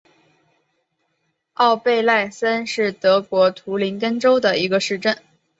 [1.53, 5.15] 奥贝赖森是德国图林根州的一个市镇。